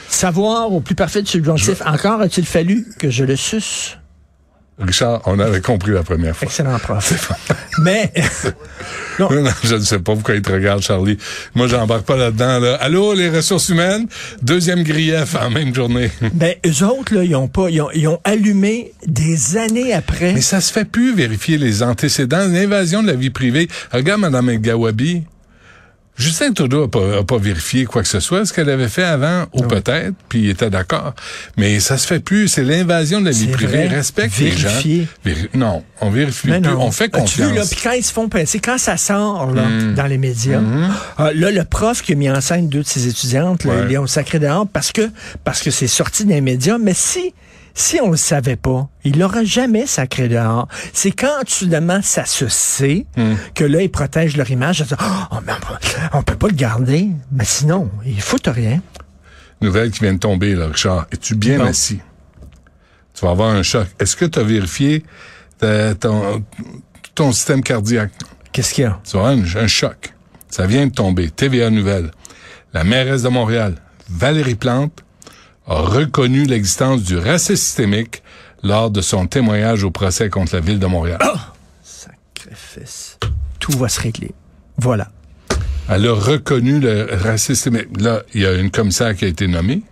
Savoir 0.08 0.72
au 0.72 0.80
plus 0.80 0.94
parfait 0.94 1.22
subjonctif. 1.24 1.82
Encore 1.86 2.20
a-t-il 2.20 2.46
fallu 2.46 2.86
que 2.98 3.10
je 3.10 3.24
le 3.24 3.36
suce? 3.36 3.98
Richard, 4.78 5.22
on 5.26 5.38
avait 5.38 5.60
compris 5.60 5.92
la 5.92 6.02
première 6.02 6.36
fois. 6.36 6.46
Excellent 6.46 6.78
prof. 6.78 7.32
Mais, 7.78 8.12
Non, 9.18 9.28
je 9.62 9.74
ne 9.74 9.80
sais 9.80 9.98
pas 9.98 10.14
pourquoi 10.14 10.34
il 10.34 10.42
te 10.42 10.52
regarde, 10.52 10.82
Charlie. 10.82 11.18
Moi, 11.54 11.66
j'embarque 11.66 12.04
pas 12.04 12.16
là-dedans. 12.16 12.58
Là. 12.58 12.74
Allô, 12.76 13.14
les 13.14 13.28
ressources 13.28 13.68
humaines? 13.68 14.06
Deuxième 14.42 14.82
grief 14.82 15.36
en 15.40 15.50
même 15.50 15.74
journée. 15.74 16.10
ben, 16.32 16.54
eux 16.66 16.84
autres, 16.84 17.14
là, 17.14 17.24
ils 17.24 17.36
ont 17.36 17.48
pas, 17.48 17.68
ils 17.70 17.80
ont, 17.80 17.90
ils 17.94 18.08
ont 18.08 18.20
allumé 18.24 18.92
des 19.06 19.56
années 19.56 19.92
après. 19.92 20.32
Mais 20.32 20.40
ça 20.40 20.60
se 20.60 20.72
fait 20.72 20.84
plus 20.84 21.14
vérifier 21.14 21.58
les 21.58 21.82
antécédents, 21.82 22.46
l'invasion 22.48 23.02
de 23.02 23.08
la 23.08 23.14
vie 23.14 23.30
privée. 23.30 23.68
Regarde 23.92 24.20
Mme 24.20 24.48
El 24.50 24.60
Gawabi. 24.60 25.24
Justin 26.18 26.52
Trudeau 26.52 26.84
a 26.84 26.90
pas, 26.90 27.18
a 27.20 27.24
pas 27.24 27.38
vérifié 27.38 27.84
quoi 27.86 28.02
que 28.02 28.08
ce 28.08 28.20
soit, 28.20 28.44
ce 28.44 28.52
qu'elle 28.52 28.68
avait 28.68 28.88
fait 28.88 29.02
avant, 29.02 29.46
ou 29.54 29.62
peut-être, 29.62 30.14
puis 30.28 30.40
il 30.42 30.50
était 30.50 30.68
d'accord. 30.70 31.14
Mais 31.56 31.80
ça 31.80 31.96
se 31.96 32.06
fait 32.06 32.20
plus. 32.20 32.48
C'est 32.48 32.62
l'invasion 32.64 33.20
de 33.20 33.26
la 33.26 33.30
vie 33.30 33.46
privée. 33.48 33.86
Respecte 33.88 34.34
Vérifier. 34.34 35.08
les 35.24 35.34
gens. 35.34 35.40
Non, 35.54 35.82
on 36.00 36.10
vérifie 36.10 36.48
Mais 36.48 36.60
plus. 36.60 36.70
non. 36.70 36.80
On 36.82 36.90
fait 36.92 37.12
là, 37.12 37.20
confiance. 37.20 37.70
puis 37.70 37.80
quand 37.82 37.92
ils 37.92 38.04
se 38.04 38.12
font 38.12 38.28
pincer, 38.28 38.60
quand 38.60 38.78
ça 38.78 38.96
sort 38.98 39.52
là, 39.52 39.62
Mm. 39.62 39.94
dans 39.94 40.06
les 40.06 40.18
médias, 40.18 40.60
ah, 41.16 41.30
là, 41.34 41.50
le 41.50 41.64
prof 41.64 42.02
qui 42.02 42.12
a 42.12 42.14
mis 42.14 42.30
en 42.30 42.40
scène 42.40 42.68
deux 42.68 42.82
de 42.82 42.86
ses 42.86 43.08
étudiantes, 43.08 43.64
là, 43.64 43.72
Ouais. 43.74 43.86
ils 43.92 43.98
ont 43.98 44.06
sacré 44.06 44.38
dehors 44.38 44.66
parce 44.68 44.92
que 44.92 45.08
parce 45.44 45.62
que 45.62 45.70
c'est 45.70 45.86
sorti 45.86 46.24
dans 46.24 46.34
les 46.34 46.40
médias. 46.42 46.76
Mais 46.78 46.94
si 46.94 47.32
si 47.74 48.00
on 48.00 48.10
le 48.10 48.16
savait 48.16 48.56
pas, 48.56 48.88
il 49.04 49.18
l'aurait 49.18 49.46
jamais 49.46 49.86
sacré 49.86 50.28
dehors. 50.28 50.68
C'est 50.92 51.10
quand 51.12 51.48
soudainement 51.48 52.00
ça 52.02 52.24
se 52.24 52.48
sait 52.48 53.06
Mm. 53.16 53.34
que 53.54 53.64
là 53.64 53.82
ils 53.82 53.90
protègent 53.90 54.36
leur 54.36 54.50
image. 54.50 54.84
Oh, 55.00 55.04
on, 55.30 55.36
peut, 55.40 55.52
on 56.12 56.22
peut 56.22 56.36
pas 56.36 56.48
le 56.48 56.54
garder. 56.54 57.08
Mais 57.30 57.44
sinon, 57.44 57.90
ils 58.04 58.20
foutent 58.20 58.48
rien. 58.48 58.80
Nouvelle 59.60 59.90
qui 59.90 60.00
vient 60.00 60.14
de 60.14 60.18
tomber, 60.18 60.54
là, 60.54 60.66
Richard. 60.68 61.06
Es-tu 61.12 61.34
bien 61.36 61.60
assis? 61.60 62.00
Tu 63.14 63.24
vas 63.24 63.30
avoir 63.32 63.50
un 63.50 63.62
choc. 63.62 63.86
Est-ce 64.00 64.16
que 64.16 64.24
tu 64.24 64.38
as 64.38 64.42
vérifié 64.42 65.04
ta- 65.58 65.94
ton, 65.94 66.44
ton 67.14 67.30
système 67.32 67.62
cardiaque? 67.62 68.10
Qu'est-ce 68.52 68.74
qu'il 68.74 68.84
y 68.84 68.86
a? 68.86 68.98
Tu 69.04 69.16
vas 69.16 69.28
avoir 69.30 69.32
un, 69.38 69.60
un 69.64 69.66
choc. 69.68 70.14
Ça 70.48 70.66
vient 70.66 70.86
de 70.86 70.92
tomber. 70.92 71.30
TVA 71.30 71.70
Nouvelle. 71.70 72.10
La 72.74 72.84
mairesse 72.84 73.22
de 73.22 73.28
Montréal, 73.28 73.74
Valérie 74.10 74.54
Plante, 74.54 75.04
a 75.66 75.74
reconnu 75.74 76.44
l'existence 76.44 77.02
du 77.02 77.16
racisme 77.18 77.56
systémique 77.56 78.22
lors 78.62 78.90
de 78.90 79.00
son 79.00 79.26
témoignage 79.26 79.84
au 79.84 79.90
procès 79.90 80.28
contre 80.28 80.54
la 80.54 80.60
ville 80.60 80.78
de 80.78 80.86
Montréal. 80.86 81.18
Sacrifice. 81.82 83.18
Tout 83.58 83.72
va 83.78 83.88
se 83.88 84.00
régler. 84.00 84.32
Voilà. 84.78 85.08
Elle 85.88 86.06
a 86.06 86.14
reconnu 86.14 86.80
le 86.80 87.08
racisme 87.12 87.54
systémique. 87.54 88.00
Là, 88.00 88.22
il 88.34 88.42
y 88.42 88.46
a 88.46 88.52
une 88.54 88.70
commissaire 88.70 89.14
qui 89.14 89.24
a 89.24 89.28
été 89.28 89.46
nommée. 89.46 89.82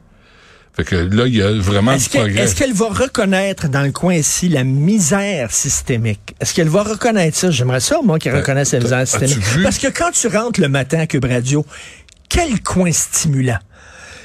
Fait 0.73 0.85
que 0.85 0.95
là, 0.95 1.27
il 1.27 1.35
y 1.37 1.43
a 1.43 1.53
vraiment 1.53 1.93
Est-ce 1.93 2.05
du 2.05 2.11
qu'elle 2.11 2.23
progrès. 2.27 2.43
est-ce 2.43 2.55
qu'elle 2.55 2.73
va 2.73 2.89
reconnaître 2.89 3.69
dans 3.69 3.83
le 3.83 3.91
coin 3.91 4.15
ici 4.15 4.49
la 4.49 4.63
misère 4.65 5.51
systémique? 5.51 6.35
Est-ce 6.41 6.55
qu'elle 6.55 6.69
va 6.69 6.85
reconnaître 6.85 7.37
ça? 7.37 7.51
J'aimerais 7.51 7.81
ça, 7.81 7.99
moi, 8.05 8.19
qu'elle 8.21 8.33
Ben, 8.33 8.39
reconnaisse 8.39 8.73
la 8.73 8.79
misère 8.81 9.07
systémique. 9.07 9.39
Parce 9.65 9.79
que 9.79 9.89
quand 9.89 10.13
tu 10.13 10.29
rentres 10.29 10.61
le 10.61 10.69
matin 10.69 11.01
à 11.01 11.07
Cube 11.07 11.25
Radio, 11.25 11.67
quel 12.29 12.63
coin 12.63 12.93
stimulant! 12.93 13.59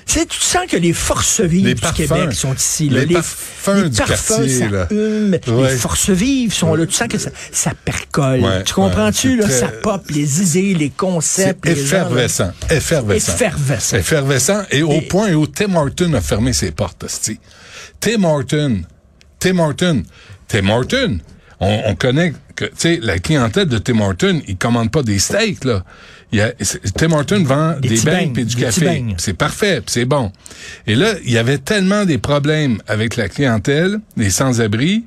Tu 0.06 0.20
sais, 0.20 0.26
tu 0.28 0.40
sens 0.40 0.68
que 0.70 0.78
les 0.78 0.94
forces 0.94 1.42
vives 1.42 1.66
Les 1.66 1.74
du 1.74 1.82
parfums. 1.82 1.96
Québec 2.08 2.34
sont 2.34 2.54
ici. 2.54 2.90
là. 2.90 3.06
Les 3.06 3.14
parfums 3.16 3.90
du 3.90 3.98
quartier, 3.98 4.60
ça 4.60 4.68
là. 4.70 4.88
hume. 4.92 5.38
Ouais. 5.48 5.72
Les 5.72 5.78
forces 5.78 6.12
vives 6.12 6.54
sont 6.54 6.76
là. 6.76 6.86
Tu 6.86 6.94
sens 6.94 7.08
que 7.08 7.18
ça, 7.18 7.32
ça 7.52 7.72
percole. 7.84 8.42
Ouais, 8.42 8.64
tu 8.64 8.74
comprends-tu? 8.76 9.42
c'est 9.42 9.50
ça 9.50 9.68
très- 9.68 9.82
pop, 9.82 10.04
les 10.12 10.42
idées, 10.58 10.76
les 10.76 10.90
concepts. 10.92 11.66
les 11.66 11.76
gens, 11.76 11.82
effervescent. 11.82 12.52
Effervescent. 12.70 13.34
Effervescent. 13.34 13.98
Effervescent. 13.98 14.64
Et 14.70 14.84
au 14.84 14.92
Et- 14.92 15.02
point 15.02 15.32
où 15.34 15.48
Tim 15.48 15.76
Horton 15.76 16.14
a 16.14 16.22
fermé 16.22 16.54
ses 16.54 16.72
portes, 16.72 17.04
esti. 17.04 17.40
Tim 18.00 18.24
Horton. 18.24 18.82
Tim 19.40 19.58
Horton. 19.58 20.04
Tim 20.48 20.70
Horton. 20.70 21.18
On, 21.60 21.82
on 21.88 21.96
connaît 21.96 22.34
que, 22.56 22.66
tu 22.66 22.72
sais, 22.78 23.00
la 23.02 23.18
clientèle 23.18 23.68
de 23.68 23.78
Tim 23.80 24.00
Horton, 24.02 24.42
ils 24.48 24.58
commandent 24.58 24.92
pas 24.92 25.02
des 25.04 25.18
steaks, 25.20 25.64
là. 25.64 25.84
Il 26.36 26.40
y 26.40 26.42
a, 26.42 26.52
c'est- 26.60 26.82
Tim 26.98 27.14
Horton 27.14 27.44
vend 27.46 27.80
Des 27.80 27.88
des, 27.88 28.02
beignes 28.02 28.34
puis 28.34 28.44
du 28.44 28.58
café. 28.58 29.06
C'est 29.18 29.36
parfait, 29.38 29.82
c'est 29.86 30.04
bon. 30.04 30.34
Et 30.86 30.94
là, 30.96 31.14
il 31.24 31.32
y 31.32 31.38
avait 31.38 31.60
tellement 31.60 32.04
des 32.04 32.18
problèmes 32.18 32.80
avec 32.88 33.16
la 33.16 33.30
clientèle, 33.30 34.00
les 34.18 34.30
sans-abri, 34.30 35.06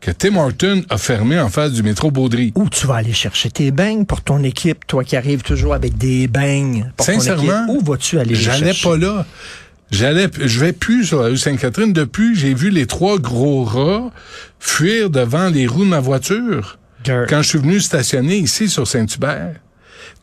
que 0.00 0.10
Tim 0.10 0.34
Horton 0.34 0.82
a 0.90 0.98
fermé 0.98 1.38
en 1.38 1.50
face 1.50 1.70
du 1.70 1.84
métro 1.84 2.10
Baudry. 2.10 2.52
Où 2.56 2.68
tu 2.68 2.88
vas 2.88 2.96
aller 2.96 3.12
chercher 3.12 3.48
tes 3.48 3.70
beignes 3.70 4.06
pour 4.06 4.22
ton 4.22 4.42
équipe, 4.42 4.84
toi 4.88 5.04
qui 5.04 5.14
arrives 5.16 5.42
toujours 5.42 5.72
avec 5.72 5.96
des 5.96 6.26
beignes 6.26 6.90
pour 6.96 7.06
ton 7.06 7.12
Sincèrement, 7.12 7.66
équipe? 7.68 7.76
Où 7.82 7.84
vas-tu 7.84 8.18
aller 8.18 8.30
les 8.30 8.40
J'allais 8.40 8.72
chercher? 8.72 8.88
pas 8.88 8.96
là. 8.96 9.24
J'allais, 9.92 10.26
je 10.44 10.58
vais 10.58 10.72
plus 10.72 11.04
sur 11.04 11.22
la 11.22 11.28
rue 11.28 11.36
Sainte-Catherine. 11.36 11.92
Depuis, 11.92 12.34
j'ai 12.34 12.54
vu 12.54 12.70
les 12.70 12.86
trois 12.86 13.20
gros 13.20 13.62
rats 13.62 14.10
fuir 14.58 15.10
devant 15.10 15.48
les 15.48 15.68
roues 15.68 15.84
de 15.84 15.90
ma 15.90 16.00
voiture. 16.00 16.76
Quand 17.04 17.40
je 17.42 17.48
suis 17.50 17.58
venu 17.60 17.78
stationner 17.78 18.36
ici 18.38 18.68
sur 18.68 18.88
Saint-Hubert. 18.88 19.54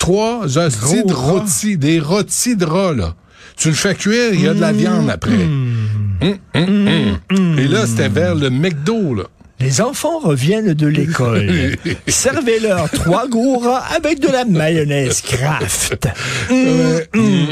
Trois 0.03 0.57
hosties 0.57 1.05
de 1.05 1.13
rôtis, 1.13 1.77
des 1.77 2.01
rôtis 2.01 2.57
de 2.57 2.65
rats, 2.65 2.93
là. 2.93 3.15
Tu 3.55 3.69
le 3.69 3.74
fais 3.74 3.95
cuire, 3.95 4.33
il 4.33 4.41
y 4.41 4.48
a 4.50 4.53
de 4.53 4.60
la 4.60 4.74
viande 4.74 5.10
après. 5.10 5.31
Hum, 5.31 6.38
hum. 6.53 7.57
Et 7.57 7.69
là, 7.69 7.88
c'était 7.88 8.10
vers 8.10 8.36
le 8.36 8.50
McDo, 8.50 9.15
là. 9.15 9.24
Les 9.62 9.79
enfants 9.79 10.19
reviennent 10.19 10.74
de 10.74 10.88
l'école. 10.88 11.77
Servez-leur 12.07 12.89
trois 12.89 13.29
gros 13.29 13.60
rats 13.60 13.86
avec 13.95 14.19
de 14.19 14.27
la 14.27 14.43
mayonnaise 14.43 15.22
Kraft. 15.22 16.05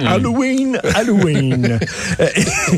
Halloween, 0.06 0.78
Halloween. 0.94 1.80
Euh, 2.20 2.28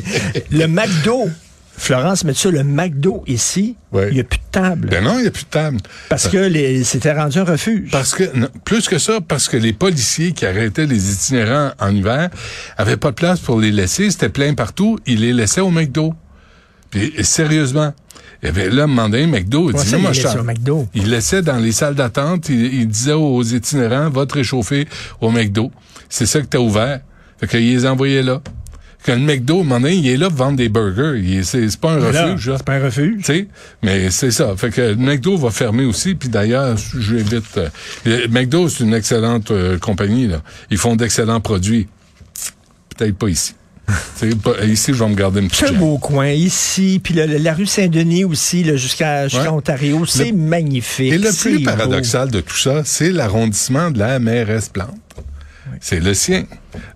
le 0.51 0.68
McDo 0.68 1.30
Florence, 1.75 2.24
mais 2.24 2.34
sais, 2.36 2.51
le 2.51 2.63
McDo 2.63 3.24
ici, 3.25 3.75
il 3.94 4.13
n'y 4.13 4.20
a 4.20 4.24
plus 4.24 4.38
de 4.38 4.44
table. 4.51 4.89
Ben 4.89 5.03
non, 5.03 5.18
il 5.18 5.22
n'y 5.24 5.27
a 5.27 5.32
plus 5.32 5.44
de 5.44 5.50
table. 5.50 5.77
parce 6.08 6.27
que 6.27 6.38
les- 6.38 6.84
c'était 6.84 7.13
rendu 7.13 7.39
un 7.39 7.44
refuge. 7.44 7.89
Parce 7.92 8.13
que, 8.13 8.36
non, 8.38 8.48
plus 8.63 8.88
que 8.88 9.00
ça, 9.00 9.20
parce 9.27 9.50
que 9.50 9.58
les 9.58 9.74
policiers 9.74 10.34
qui 10.34 10.46
arrêtaient 10.46 10.86
les 10.86 11.12
itinérants 11.13 11.72
en 11.80 11.89
hiver 11.94 12.30
avaient 12.77 12.98
pas 12.98 13.10
de 13.10 13.15
place 13.15 13.39
pour 13.39 13.60
les 13.60 13.72
laisser, 13.72 14.12
c'était 14.12 14.30
plein 14.30 14.53
partout, 14.53 15.00
ils 15.08 15.22
les 15.22 15.34
laissaient 15.34 15.62
au 15.62 15.72
McDo. 15.72 16.13
Puis, 16.92 17.12
sérieusement, 17.24 17.94
il 18.44 18.46
y 18.46 18.50
avait 18.50 18.70
là, 18.70 18.86
donné, 18.86 19.25
McDo, 19.25 19.72
il 19.72 19.75
Ouais, 19.75 19.84
dit, 19.84 19.89
ça, 19.89 19.96
non, 19.98 20.01
moi, 20.03 20.12
il 20.12 20.13
je 20.13 20.22
laissait 20.24 20.36
t'en- 20.36 20.42
au 20.42 20.44
McDo? 20.46 20.88
Il 20.94 21.10
laissait 21.10 21.42
dans 21.42 21.58
les 21.58 21.72
salles 21.72 21.96
d'attente, 21.96 22.50
il, 22.50 22.74
il 22.74 22.88
disait 22.88 23.13
aux 23.13 23.42
itinérants, 23.42 24.10
va 24.12 24.25
te 24.27 24.36
réchauffer 24.36 24.88
au 25.22 25.32
McDo. 25.32 25.72
C'est 26.08 26.27
ça 26.27 26.39
que 26.39 26.46
t'as 26.46 26.60
ouvert. 26.60 27.00
Fait 27.39 27.48
qu'ils 27.48 27.62
les 27.74 27.86
envoyaient 27.88 28.22
là. 28.22 28.42
Que 29.03 29.12
le 29.12 29.19
McDo, 29.19 29.57
à 29.57 29.62
un 29.62 29.63
moment 29.63 29.79
donné, 29.81 29.95
il 29.95 30.07
est 30.07 30.15
là 30.17 30.29
pour 30.29 30.38
vendre 30.38 30.57
des 30.57 30.69
burgers. 30.69 31.43
C'est 31.43 31.69
c'est 31.69 31.79
pas 31.79 31.91
un 31.93 32.00
Mais 32.00 32.12
là, 32.13 32.25
refuge. 32.33 32.53
C'est 32.55 32.63
pas 32.65 32.74
un 32.75 32.83
refuge. 32.86 33.15
Tu 33.17 33.24
sais, 33.24 33.48
mais 33.81 34.10
c'est 34.12 34.31
ça. 34.31 34.53
Fait 34.55 34.69
que 34.69 34.79
le 34.81 34.95
McDo 34.95 35.36
va 35.38 35.50
fermer 35.51 35.83
aussi. 35.83 36.15
Puis 36.15 36.29
d'ailleurs, 36.29 36.77
je 36.77 37.15
vais 37.15 37.24
vite. 37.24 37.57
euh, 37.57 37.67
le 38.05 38.27
McDo, 38.29 38.69
c'est 38.69 38.83
une 38.86 38.93
excellente 38.93 39.51
euh, 39.51 39.77
compagnie. 39.77 40.27
Là. 40.27 40.41
Ils 40.72 40.77
font 40.77 40.95
d'excellents 40.95 41.41
produits. 41.41 41.88
Peut-être 42.98 43.17
pas 43.17 43.27
ici. 43.29 43.55
Ici, 44.65 44.93
je 44.93 45.03
vais 45.03 45.10
me 45.10 45.15
garder 45.15 45.41
une 45.41 45.50
petite 45.50 45.67
gêne. 45.67 45.77
beau 45.77 45.98
coin 45.98 46.29
ici, 46.29 47.01
puis 47.03 47.13
le- 47.13 47.25
la 47.38 47.53
rue 47.53 47.65
Saint-Denis 47.65 48.24
aussi, 48.24 48.63
jusqu'à 48.77 49.25
Ouais. 49.25 49.48
Ontario, 49.50 50.05
c'est 50.05 50.31
magnifique. 50.31 51.12
Et 51.12 51.17
le 51.17 51.38
plus 51.38 51.60
beau. 51.60 51.65
paradoxal 51.65 52.31
de 52.31 52.39
tout 52.39 52.55
ça, 52.55 52.83
c'est 52.86 53.12
l'arrondissement 53.12 53.91
de 53.91 54.00
la 54.00 54.19
mairesse 54.19 54.69
Plante. 54.69 54.95
C'est 55.81 56.00
le 56.00 56.13
sien. 56.13 56.45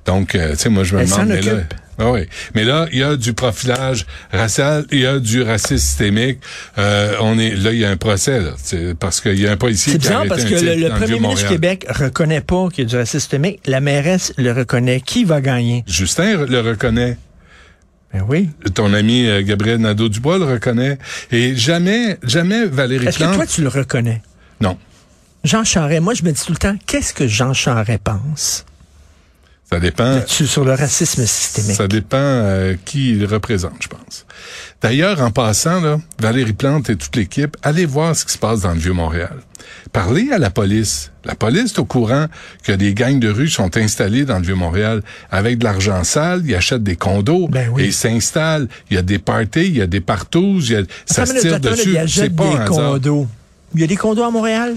Donc, 0.06 0.34
euh, 0.36 0.52
tu 0.52 0.60
sais, 0.60 0.70
moi, 0.70 0.86
je 0.86 0.96
me 0.96 1.04
demande... 1.04 1.66
ah 2.00 2.12
oui. 2.12 2.22
Mais 2.54 2.64
là, 2.64 2.88
il 2.92 3.00
y 3.00 3.04
a 3.04 3.16
du 3.16 3.34
profilage 3.34 4.06
racial, 4.32 4.86
il 4.92 5.00
y 5.00 5.06
a 5.06 5.20
du 5.20 5.42
racisme 5.42 5.78
systémique. 5.78 6.40
Euh, 6.78 7.16
on 7.22 7.40
est 7.40 7.56
là, 7.56 7.72
il 7.72 7.80
y 7.80 7.86
a 7.86 7.90
un 7.90 7.98
procès, 7.98 8.40
là. 8.40 8.52
Parce 9.00 9.20
qu'il 9.20 9.40
y 9.40 9.48
a 9.48 9.52
un 9.52 9.58
policier 9.58 9.94
C'est 9.94 10.00
qui 10.00 10.08
a 10.08 10.10
bizarre 10.10 10.26
parce 10.28 10.44
un 10.44 10.50
que 10.50 10.56
le, 10.56 10.90
premier 10.90 11.20
ministre 11.20 11.48
du. 11.48 11.54
Québec 11.54 11.86
reconnaît 11.90 12.42
pas 12.42 12.70
qu'il 12.70 12.84
y 12.84 12.88
a 12.88 12.90
du 12.90 12.96
racisme 12.96 13.20
systémique. 13.20 13.62
La 13.66 13.80
mairesse 13.80 14.32
le 14.38 14.52
reconnaît. 14.52 15.02
Qui 15.02 15.24
va 15.24 15.42
gagner? 15.42 15.84
Justin 15.88 16.46
le 16.46 16.60
reconnaît. 16.60 17.18
Ben 18.14 18.24
oui. 18.28 18.50
Ton 18.76 18.94
ami 18.94 19.26
euh, 19.26 19.42
Gabriel 19.44 19.80
Nadeau-Dubois 19.80 20.38
le 20.38 20.46
reconnaît. 20.46 20.98
Et 21.32 21.56
jamais, 21.56 22.18
jamais 22.24 22.66
Valérie 22.66 23.08
Est-ce 23.08 23.20
que 23.20 23.36
toi, 23.36 23.46
tu 23.46 23.62
le 23.62 23.68
reconnais? 23.70 24.22
Non. 24.62 24.78
Jean 25.44 25.64
Charest, 25.64 26.02
moi, 26.02 26.14
je 26.14 26.24
me 26.24 26.32
dis 26.32 26.42
tout 26.46 26.52
le 26.52 26.58
temps, 26.58 26.76
qu'est-ce 26.86 27.14
que 27.14 27.28
Jean 27.28 27.54
Charest 27.54 28.02
pense? 28.04 28.66
Ça 29.70 29.82
dépend... 29.82 30.22
sur 30.26 30.64
le 30.64 30.74
racisme 30.74 31.26
systémique? 31.26 31.76
Ça 31.76 31.88
dépend 31.90 32.18
euh, 32.20 32.76
qui 32.86 33.12
il 33.12 33.26
représente, 33.26 33.76
je 33.82 33.90
pense. 33.90 34.26
D'ailleurs, 34.82 35.22
en 35.22 35.30
passant, 35.30 35.82
là, 35.82 36.00
Valérie 36.22 36.54
Plante 36.54 36.90
et 36.90 36.96
toute 36.96 37.16
l'équipe, 37.18 37.58
allez 37.64 37.86
voir 37.86 38.16
ce 38.16 38.24
qui 38.24 38.32
se 38.32 38.38
passe 38.38 38.62
dans 38.62 38.72
le 38.72 38.80
Vieux-Montréal. 38.80 39.36
Parlez 39.92 40.30
à 40.32 40.38
la 40.38 40.50
police. 40.52 41.12
La 41.26 41.36
police 41.36 41.74
est 41.74 41.80
au 41.80 41.86
courant 41.86 42.28
que 42.64 42.72
des 42.72 42.94
gangs 42.94 43.20
de 43.20 43.28
rue 43.28 43.50
sont 43.50 43.76
installés 43.76 44.24
dans 44.24 44.38
le 44.38 44.46
Vieux-Montréal 44.46 45.02
avec 45.32 45.58
de 45.58 45.66
l'argent 45.66 46.06
sale, 46.06 46.44
ils 46.46 46.56
achètent 46.56 46.84
des 46.84 46.96
condos 46.96 47.50
Ben 47.50 47.70
oui. 47.74 47.84
et 47.84 47.86
ils 47.88 47.94
s'installent. 47.94 48.70
Il 48.90 48.96
y 48.96 48.98
a 48.98 49.02
des 49.02 49.20
parties, 49.20 49.68
il 49.68 49.78
y 49.78 49.82
a 49.82 49.88
des 49.88 50.00
partouzes, 50.00 50.70
il 50.70 50.74
y 50.74 50.78
a, 50.78 50.84
ça 51.06 51.26
se 51.26 51.34
tire 51.40 51.60
dessus. 51.60 51.98
C'est 52.08 52.30
pas 52.30 52.58
des 52.58 52.66
condos. 52.66 53.28
Il 53.76 53.82
y 53.82 53.84
a 53.84 53.88
des 53.88 53.98
condos 53.98 54.24
à 54.24 54.32
Montréal? 54.32 54.76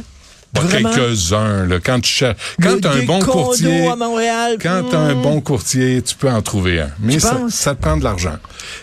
Pas 0.53 0.63
quelques-uns, 0.65 1.67
là. 1.67 1.79
Quand 1.85 2.01
tu 2.01 2.11
cherches, 2.11 2.37
quand 2.61 2.81
t'as 2.81 2.93
un 2.95 3.05
bon 3.05 3.21
courtier, 3.21 3.87
à 3.87 3.95
Montréal. 3.97 4.57
quand 4.61 4.83
t'as 4.91 4.99
un 4.99 5.15
Hmm. 5.15 5.23
bon 5.23 5.41
courtier, 5.41 6.03
tu 6.03 6.15
peux 6.17 6.29
en 6.31 6.43
trouver 6.43 6.81
un. 6.81 6.91
Mais 7.01 7.19
ça, 7.21 7.39
ça 7.49 7.75
te 7.75 7.81
prend 7.83 7.97
de 7.97 8.05
l'argent. 8.05 8.37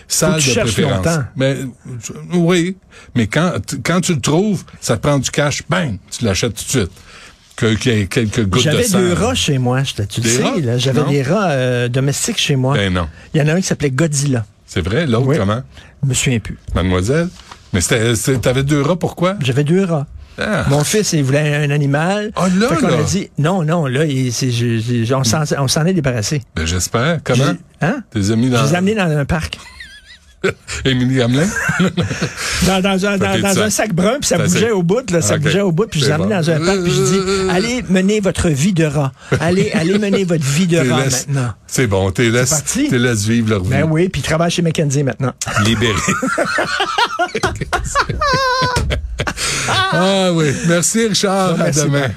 Salle 0.06 0.40
de 0.42 0.60
préférence. 0.60 0.96
longtemps. 1.04 1.24
Mais, 1.36 1.56
euh, 1.56 1.66
oui. 2.34 2.76
Mais 3.14 3.26
quand, 3.26 3.52
quand 3.84 4.00
tu 4.00 4.14
le 4.14 4.20
trouves, 4.20 4.64
ça 4.80 4.96
te 4.96 5.02
prend 5.02 5.18
du 5.18 5.30
cash, 5.30 5.62
bang, 5.68 5.98
tu 6.10 6.24
l'achètes 6.24 6.54
tout 6.54 6.64
de 6.64 6.68
suite. 6.68 6.90
Que, 7.56 7.74
qu'il 7.74 7.92
y 7.92 8.00
ait 8.02 8.06
quelques 8.06 8.44
gouttes 8.44 8.64
de 8.64 8.70
J'avais 8.70 8.84
sang. 8.84 8.98
deux 9.00 9.12
rats 9.14 9.34
chez 9.34 9.58
moi, 9.58 9.82
je 9.82 10.02
tu 10.04 10.20
le 10.20 10.28
sais. 10.28 10.78
J'avais 10.78 11.02
des 11.10 11.22
rats 11.22 11.50
euh, 11.50 11.88
domestiques 11.88 12.38
chez 12.38 12.54
moi. 12.54 12.74
Ben 12.74 12.92
non. 12.92 13.08
Il 13.34 13.40
y 13.40 13.44
en 13.44 13.48
a 13.48 13.54
un 13.54 13.60
qui 13.60 13.66
s'appelait 13.66 13.90
Godzilla. 13.90 14.46
C'est 14.64 14.80
vrai, 14.80 15.06
l'autre, 15.06 15.26
Oui. 15.26 15.36
comment? 15.36 15.62
Je 16.04 16.08
me 16.08 16.14
souviens 16.14 16.38
plus. 16.38 16.56
Mademoiselle? 16.74 17.28
Mais 17.72 17.80
t'avais 18.40 18.62
deux 18.62 18.80
rats, 18.80 18.96
pourquoi? 18.96 19.34
J'avais 19.40 19.64
deux 19.64 19.84
rats. 19.84 20.06
Ah. 20.38 20.64
Mon 20.68 20.84
fils, 20.84 21.12
il 21.12 21.24
voulait 21.24 21.56
un 21.64 21.70
animal. 21.70 22.30
Ah, 22.36 22.48
là, 22.58 22.68
Fait 22.68 22.76
qu'on 22.76 22.88
là. 22.88 22.98
a 22.98 23.02
dit, 23.02 23.30
non, 23.38 23.62
non, 23.64 23.86
là, 23.86 24.04
il- 24.04 24.30
je- 24.32 25.04
je- 25.04 25.14
on 25.14 25.24
s'en 25.24 25.42
on 25.58 25.86
est 25.86 25.94
débarrassé. 25.94 26.42
Ben, 26.54 26.66
j'espère. 26.66 27.18
Comment? 27.24 27.44
J'ai- 27.80 27.86
Hein? 27.86 28.02
T'es 28.10 28.20
Je 28.22 28.32
les 28.34 28.72
ai 28.72 28.76
amenés 28.76 28.94
dans 28.94 29.16
un 29.16 29.24
parc. 29.24 29.58
Émilie 30.84 31.20
Hamelin? 31.20 31.48
Dans, 32.66 32.80
dans 32.80 33.06
un, 33.06 33.18
dans, 33.18 33.32
Petit 33.32 33.42
dans 33.42 33.54
sac. 33.54 33.62
un 33.64 33.70
sac 33.70 33.92
brun, 33.92 34.16
puis 34.20 34.28
ça 34.28 34.38
bougeait 34.38 34.70
au 34.70 34.82
bout, 34.84 35.08
là, 35.10 35.20
ça 35.20 35.34
Ok. 35.34 35.40
bougeait 35.40 35.60
au 35.62 35.72
bout, 35.72 35.86
puis 35.86 35.98
je 35.98 36.04
les 36.04 36.10
ai 36.10 36.14
C'est 36.14 36.22
amenés 36.22 36.34
bon. 36.36 36.40
dans 36.40 36.50
un 36.50 36.64
parc, 36.64 36.82
puis 36.84 36.92
je 36.92 37.02
dis, 37.02 37.50
allez 37.50 37.84
mener 37.88 38.20
votre 38.20 38.48
vie 38.48 38.72
de 38.72 38.84
rat. 38.84 39.12
Allez, 39.40 39.72
allez 39.72 39.98
mener 39.98 40.22
votre 40.24 40.44
vie 40.44 40.66
de 40.68 40.78
rat 40.78 41.04
laisse- 41.04 41.26
maintenant. 41.26 41.52
C'est 41.66 41.86
bon, 41.88 42.10
t'es 42.12 42.30
laisse, 42.30 42.62
t'es 42.64 42.98
laisse 42.98 43.24
vivre 43.24 43.50
leur 43.50 43.62
vie. 43.64 43.70
Ben 43.70 43.88
oui, 43.90 44.08
puis 44.08 44.20
il 44.20 44.24
travaille 44.24 44.50
chez 44.52 44.62
McKenzie 44.62 45.02
maintenant. 45.02 45.32
Libéré. 45.64 45.94
Ah 49.68 50.30
oui. 50.32 50.52
Merci, 50.66 51.06
Richard. 51.06 51.56
Merci, 51.58 51.80
à 51.80 51.84
demain. 51.84 52.08